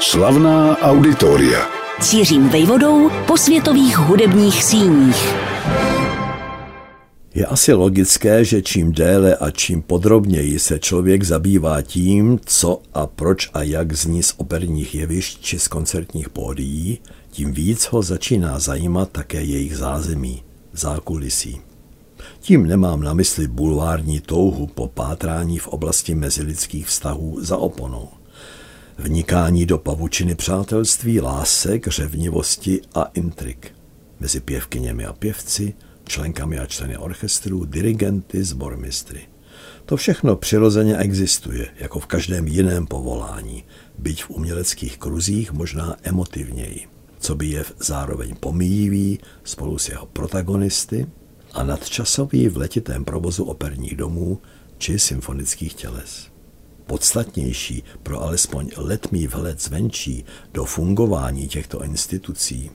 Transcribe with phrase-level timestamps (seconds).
[0.00, 1.66] Slavná auditoria.
[2.00, 5.34] Cířím vejvodou po světových hudebních síních.
[7.34, 13.06] Je asi logické, že čím déle a čím podrobněji se člověk zabývá tím, co a
[13.06, 16.98] proč a jak zní z operních jevišť či z koncertních pódií,
[17.30, 20.42] tím víc ho začíná zajímat také jejich zázemí,
[20.72, 21.60] zákulisí.
[22.40, 28.08] Tím nemám na mysli bulvární touhu po pátrání v oblasti mezilidských vztahů za oponou.
[28.98, 33.74] Vnikání do pavučiny přátelství, lásek, řevnivosti a intrik.
[34.20, 39.20] Mezi pěvkyněmi a pěvci, členkami a členy orchestru, dirigenty, zbormistry.
[39.84, 43.64] To všechno přirozeně existuje, jako v každém jiném povolání,
[43.98, 46.86] byť v uměleckých kruzích možná emotivněji,
[47.18, 51.06] co by je zároveň pomíjivý spolu s jeho protagonisty
[51.52, 54.38] a nadčasový v letitém provozu operních domů
[54.78, 56.35] či symfonických těles.
[56.86, 62.70] Podstatnější pro alespoň letmý vhled zvenčí do fungování těchto institucí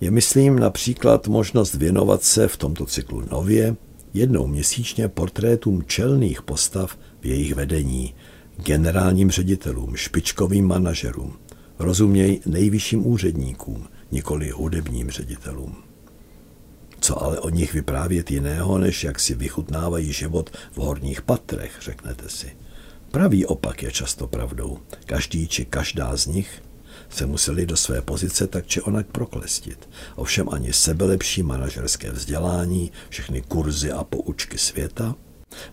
[0.00, 3.76] je, myslím, například možnost věnovat se v tomto cyklu nově
[4.14, 8.14] jednou měsíčně portrétům čelných postav v jejich vedení,
[8.56, 11.38] generálním ředitelům, špičkovým manažerům,
[11.78, 15.76] rozuměj nejvyšším úředníkům, nikoli hudebním ředitelům.
[17.00, 22.28] Co ale o nich vyprávět jiného, než jak si vychutnávají život v horních patrech, řeknete
[22.28, 22.50] si.
[23.10, 24.78] Pravý opak je často pravdou.
[25.06, 26.62] Každý či každá z nich
[27.08, 29.88] se museli do své pozice tak či onak proklestit.
[30.16, 35.14] Ovšem ani sebelepší manažerské vzdělání, všechny kurzy a poučky světa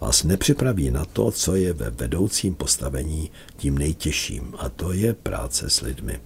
[0.00, 5.70] vás nepřipraví na to, co je ve vedoucím postavení tím nejtěžším, a to je práce
[5.70, 6.20] s lidmi.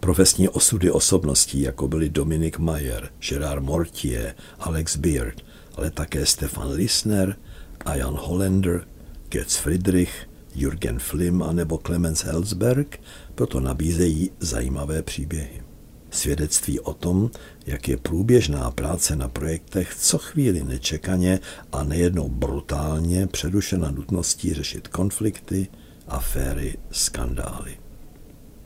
[0.00, 5.34] Profesní osudy osobností, jako byli Dominik Mayer, Gerard Mortier, Alex Beard,
[5.74, 7.36] ale také Stefan Lisner
[7.84, 8.86] a Jan Hollander,
[9.34, 13.00] Götz Friedrich, Jürgen Flim a nebo Clemens Helsberg
[13.34, 15.62] proto nabízejí zajímavé příběhy.
[16.10, 17.30] Svědectví o tom,
[17.66, 21.40] jak je průběžná práce na projektech co chvíli nečekaně
[21.72, 25.68] a nejednou brutálně přerušena nutností řešit konflikty,
[26.08, 27.78] aféry, skandály.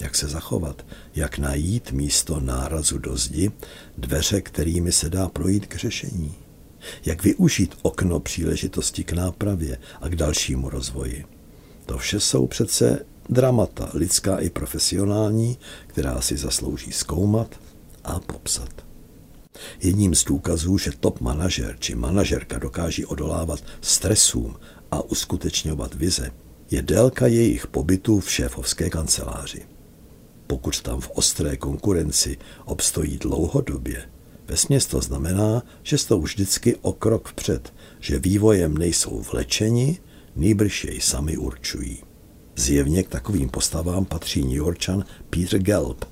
[0.00, 3.50] Jak se zachovat, jak najít místo nárazu do zdi,
[3.98, 6.47] dveře, kterými se dá projít k řešení.
[7.04, 11.24] Jak využít okno příležitosti k nápravě a k dalšímu rozvoji.
[11.86, 17.60] To vše jsou přece dramata, lidská i profesionální, která si zaslouží zkoumat
[18.04, 18.88] a popsat.
[19.80, 24.56] Jedním z důkazů, že top manažer či manažerka dokáží odolávat stresům
[24.90, 26.30] a uskutečňovat vize,
[26.70, 29.62] je délka jejich pobytu v šéfovské kanceláři.
[30.46, 34.10] Pokud tam v ostré konkurenci obstojí dlouhodobě,
[34.48, 39.98] Vesměs to znamená, že jsou vždycky o krok vpřed, že vývojem nejsou vlečeni,
[40.36, 41.98] nýbrž jej sami určují.
[42.56, 46.04] Zjevně k takovým postavám patří New Yorkčan Peter Gelb.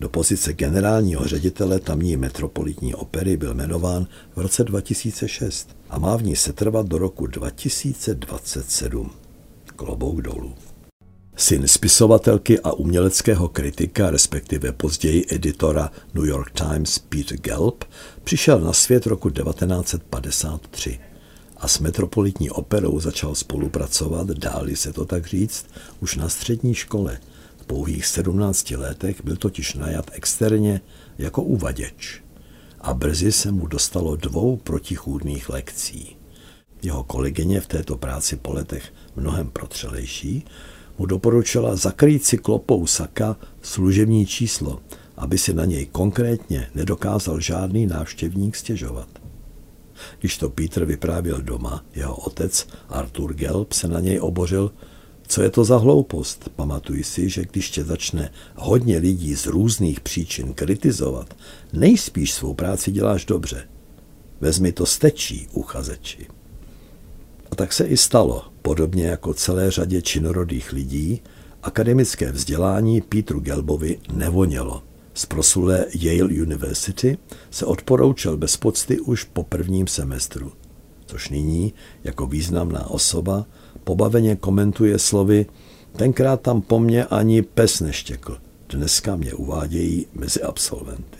[0.00, 4.06] Do pozice generálního ředitele tamní metropolitní opery byl jmenován
[4.36, 9.10] v roce 2006 a má v ní setrvat do roku 2027.
[9.76, 10.54] Klobouk dolů.
[11.36, 17.84] Syn spisovatelky a uměleckého kritika, respektive později editora New York Times Peter Gelb,
[18.24, 21.00] přišel na svět roku 1953
[21.56, 25.66] a s Metropolitní operou začal spolupracovat, dáli se to tak říct,
[26.00, 27.18] už na střední škole.
[27.56, 30.80] V pouhých 17 letech byl totiž najat externě
[31.18, 32.22] jako uvaděč
[32.80, 36.16] a brzy se mu dostalo dvou protichůdných lekcí.
[36.82, 40.44] Jeho kolegyně v této práci po letech mnohem protřelejší
[40.98, 44.80] mu doporučila zakrýt si klopou saka služební číslo,
[45.16, 49.08] aby si na něj konkrétně nedokázal žádný návštěvník stěžovat.
[50.20, 54.72] Když to Peter vyprávěl doma, jeho otec Arthur Gelb se na něj obořil,
[55.26, 56.48] co je to za hloupost?
[56.56, 61.34] Pamatuj si, že když tě začne hodně lidí z různých příčin kritizovat,
[61.72, 63.68] nejspíš svou práci děláš dobře.
[64.40, 66.26] Vezmi to stečí, uchazeči.
[67.52, 71.22] A tak se i stalo, podobně jako celé řadě činorodých lidí,
[71.62, 74.82] akademické vzdělání Petru Gelbovi nevonělo.
[75.14, 77.18] Z prosulé Yale University
[77.50, 80.52] se odporoučil bez pocty už po prvním semestru,
[81.06, 83.46] což nyní, jako významná osoba,
[83.84, 85.46] pobaveně komentuje slovy
[85.96, 88.38] Tenkrát tam po mně ani pes neštěkl,
[88.68, 91.18] dneska mě uvádějí mezi absolventy.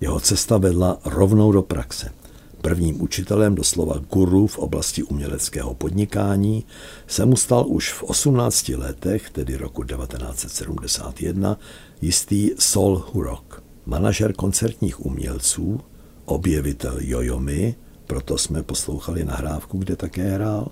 [0.00, 2.10] Jeho cesta vedla rovnou do praxe–
[2.64, 6.64] Prvním učitelem, doslova guru v oblasti uměleckého podnikání,
[7.06, 11.58] se mu stal už v 18 letech, tedy roku 1971,
[12.02, 15.80] jistý Sol Hurok, manažer koncertních umělců,
[16.24, 17.74] objevitel Jojomy,
[18.06, 20.68] proto jsme poslouchali nahrávku, kde také hrál,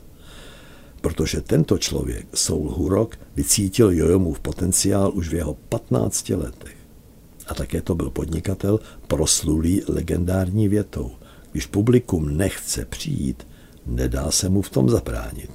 [1.01, 6.77] protože tento člověk, Soul Hurok, vycítil Jojomův potenciál už v jeho 15 letech.
[7.47, 11.11] A také to byl podnikatel proslulý legendární větou.
[11.53, 13.47] Když publikum nechce přijít,
[13.87, 15.51] nedá se mu v tom zabránit.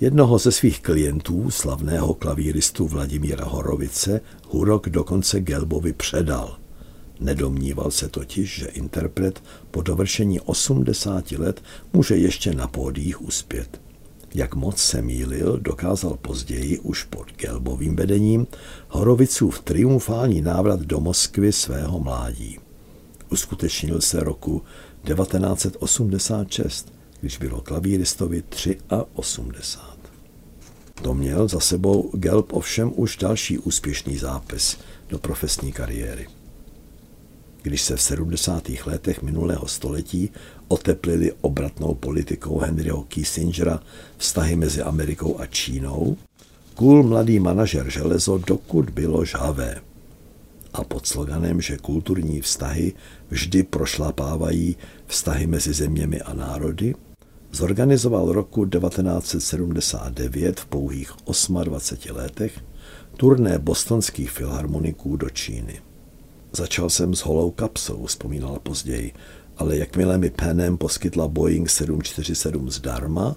[0.00, 6.58] Jednoho ze svých klientů, slavného klavíristu Vladimíra Horovice, Hurok dokonce Gelbovi předal.
[7.20, 11.62] Nedomníval se totiž, že interpret po dovršení 80 let
[11.92, 13.80] může ještě na pódích uspět.
[14.34, 18.46] Jak moc se mýlil, dokázal později, už pod Gelbovým vedením,
[18.88, 22.58] Horovicův triumfální návrat do Moskvy svého mládí.
[23.30, 24.62] Uskutečnil se roku
[25.14, 28.42] 1986, když bylo klavíristovi
[29.14, 29.86] 83.
[31.02, 36.26] To měl za sebou Gelb ovšem už další úspěšný zápis do profesní kariéry.
[37.62, 38.68] Když se v 70.
[38.86, 40.30] letech minulého století
[40.68, 43.80] oteplili obratnou politikou Henryho Kissingera
[44.16, 46.16] vztahy mezi Amerikou a Čínou,
[46.74, 49.80] kůl mladý manažer železo dokud bylo žhavé.
[50.76, 52.92] A pod sloganem, že kulturní vztahy
[53.28, 54.76] vždy prošlapávají
[55.06, 56.94] vztahy mezi zeměmi a národy,
[57.52, 61.12] zorganizoval roku 1979 v pouhých
[61.64, 62.60] 28 letech
[63.16, 65.80] turné bostonských filharmoniků do Číny.
[66.52, 69.12] Začal jsem s holou kapsou, vzpomínala později,
[69.56, 73.36] ale jakmile mi Panem poskytla Boeing 747 zdarma,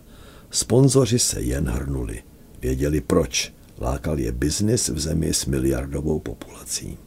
[0.51, 2.24] sponzoři se jen hrnuli.
[2.62, 3.53] Věděli proč.
[3.81, 6.97] Lákal je biznis v zemi s miliardovou populací.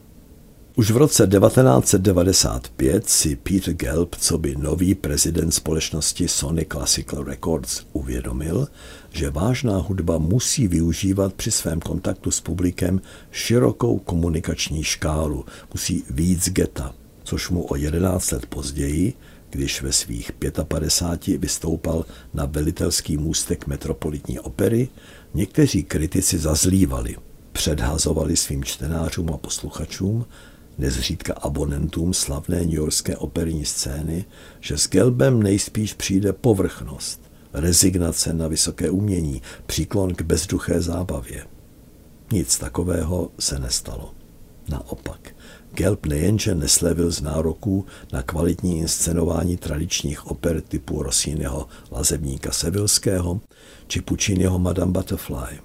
[0.77, 7.83] Už v roce 1995 si Peter Gelb, co by nový prezident společnosti Sony Classical Records,
[7.93, 8.69] uvědomil,
[9.11, 16.49] že vážná hudba musí využívat při svém kontaktu s publikem širokou komunikační škálu, musí víc
[16.49, 16.95] geta,
[17.25, 19.15] což mu o 11 let později,
[19.51, 20.33] když ve svých
[20.69, 22.05] 55 vystoupal
[22.35, 24.89] na velitelský můstek metropolitní opery,
[25.35, 27.17] někteří kritici zazlívali,
[27.53, 30.25] předhazovali svým čtenářům a posluchačům,
[30.79, 34.25] nezřídka abonentům slavné newyorské operní scény,
[34.61, 37.21] že s Gelbem nejspíš přijde povrchnost,
[37.53, 41.47] rezignace na vysoké umění, příklon k bezduché zábavě.
[42.33, 44.15] Nic takového se nestalo.
[44.69, 45.35] Naopak,
[45.75, 53.41] Gelb nejenže neslevil z nároků na kvalitní inscenování tradičních oper typu Rossiniho Lazebníka Sevilského
[53.87, 55.59] či Pucciniho Madame Butterfly,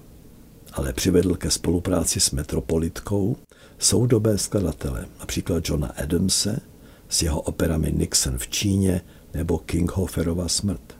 [0.72, 3.36] ale přivedl ke spolupráci s Metropolitkou
[3.78, 6.60] soudobé skladatele, například Johna Adamse
[7.08, 9.00] s jeho operami Nixon v Číně
[9.34, 10.96] nebo Kinghoferova smrt,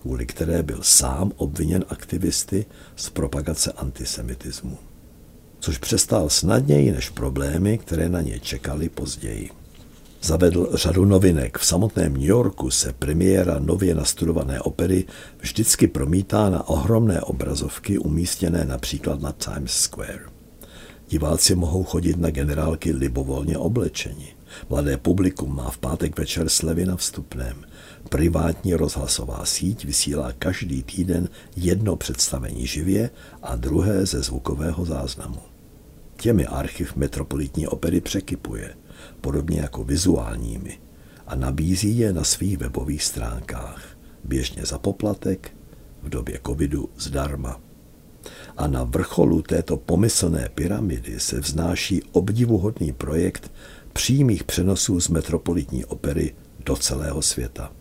[0.00, 2.66] kvůli které byl sám obviněn aktivisty
[2.96, 4.78] z propagace antisemitismu.
[5.60, 9.50] Což přestál snadněji než problémy, které na ně čekali později.
[10.22, 11.58] Zavedl řadu novinek.
[11.58, 15.04] V samotném New Yorku se premiéra nově nastudované opery
[15.40, 20.37] vždycky promítá na ohromné obrazovky umístěné například na Times Square.
[21.08, 24.34] Diváci mohou chodit na generálky libovolně oblečeni.
[24.70, 27.64] Mladé publikum má v pátek večer slevy na vstupném.
[28.08, 33.10] Privátní rozhlasová síť vysílá každý týden jedno představení živě
[33.42, 35.40] a druhé ze zvukového záznamu.
[36.16, 38.74] Těmi archiv metropolitní opery překypuje,
[39.20, 40.78] podobně jako vizuálními,
[41.26, 43.82] a nabízí je na svých webových stránkách,
[44.24, 45.50] běžně za poplatek,
[46.02, 47.60] v době covidu zdarma
[48.58, 53.52] a na vrcholu této pomyslné pyramidy se vznáší obdivuhodný projekt
[53.92, 56.34] přímých přenosů z metropolitní opery
[56.66, 57.72] do celého světa.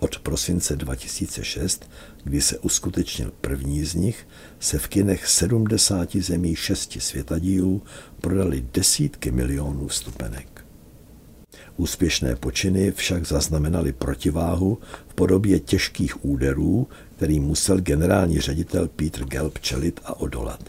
[0.00, 1.90] Od prosince 2006,
[2.24, 4.28] kdy se uskutečnil první z nich,
[4.60, 7.82] se v kinech 70 zemí šesti světadílů
[8.20, 10.55] prodali desítky milionů vstupenek.
[11.76, 14.78] Úspěšné počiny však zaznamenaly protiváhu
[15.08, 20.64] v podobě těžkých úderů, který musel generální ředitel Peter Gelb čelit a odolat.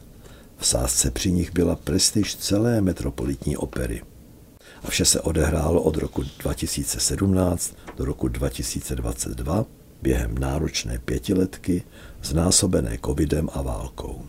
[0.58, 4.02] V sázce při nich byla prestiž celé metropolitní opery.
[4.84, 9.66] A vše se odehrálo od roku 2017 do roku 2022
[10.02, 11.84] během náročné pětiletky,
[12.24, 14.22] znásobené covidem a válkou.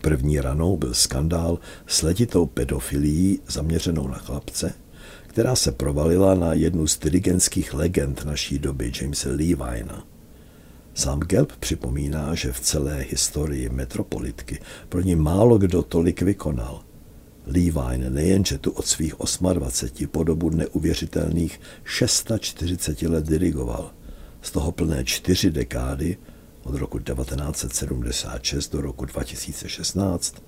[0.00, 4.74] První ranou byl skandál s letitou pedofilií zaměřenou na chlapce,
[5.36, 10.06] která se provalila na jednu z dirigentských legend naší doby, Jamesa Levina.
[10.94, 16.82] Sám Gelb připomíná, že v celé historii metropolitky pro ní málo kdo tolik vykonal.
[17.46, 19.14] Levine nejenže tu od svých
[19.52, 23.92] 28 po dobu neuvěřitelných 640 let dirigoval,
[24.42, 26.16] z toho plné čtyři dekády,
[26.62, 30.42] od roku 1976 do roku 2016,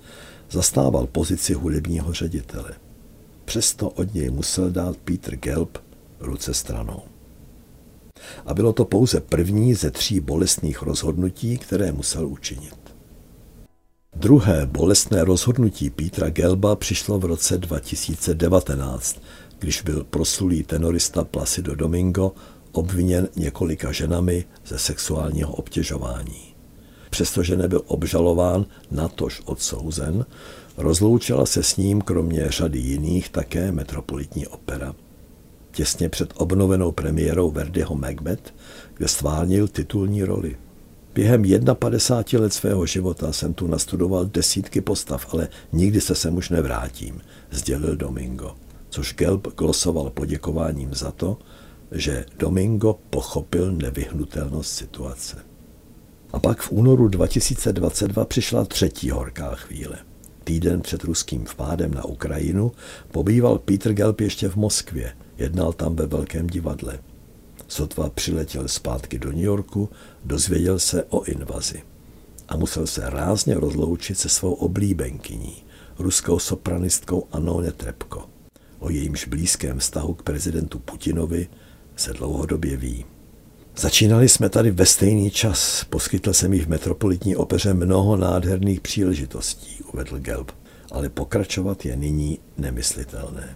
[0.49, 2.88] zastával pozici hudebního ředitele.
[3.49, 5.77] Přesto od něj musel dát Peter Gelb
[6.19, 7.01] ruce stranou.
[8.45, 12.75] A bylo to pouze první ze tří bolestných rozhodnutí, které musel učinit.
[14.15, 19.19] Druhé bolestné rozhodnutí Petra Gelba přišlo v roce 2019,
[19.59, 22.31] když byl proslulý tenorista Placido Domingo
[22.71, 26.55] obviněn několika ženami ze sexuálního obtěžování.
[27.09, 30.25] Přestože nebyl obžalován, natož odsouzen,
[30.79, 34.95] rozloučila se s ním kromě řady jiných také Metropolitní opera.
[35.71, 38.53] Těsně před obnovenou premiérou Verdiho Macbeth,
[38.97, 40.57] kde stvárnil titulní roli.
[41.15, 41.43] Během
[41.73, 47.21] 51 let svého života jsem tu nastudoval desítky postav, ale nikdy se sem už nevrátím,
[47.51, 48.55] sdělil Domingo,
[48.89, 51.37] což Gelb glosoval poděkováním za to,
[51.91, 55.37] že Domingo pochopil nevyhnutelnost situace.
[56.33, 60.08] A pak v únoru 2022 přišla třetí horká chvíle.
[60.49, 62.71] Týden před ruským vpádem na Ukrajinu
[63.11, 66.99] pobýval Peter Gelb ještě v Moskvě, jednal tam ve Velkém divadle.
[67.67, 69.89] Sotva přiletěl zpátky do New Yorku,
[70.25, 71.83] dozvěděl se o invazi
[72.47, 75.63] a musel se rázně rozloučit se svou oblíbenkyní,
[75.99, 78.29] ruskou sopranistkou Anou Netrebko.
[78.79, 81.47] O jejímž blízkém vztahu k prezidentu Putinovi
[81.95, 83.05] se dlouhodobě ví.
[83.79, 85.83] Začínali jsme tady ve stejný čas.
[85.89, 90.51] Poskytl jsem jí v metropolitní opeře mnoho nádherných příležitostí, uvedl Gelb,
[90.91, 93.55] ale pokračovat je nyní nemyslitelné.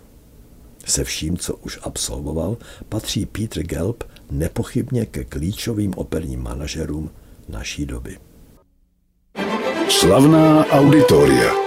[0.86, 2.58] Se vším, co už absolvoval,
[2.90, 7.12] patří Peter Gelb nepochybně ke klíčovým operním manažerům
[7.50, 8.18] naší doby.
[9.90, 11.63] Slavná auditoria.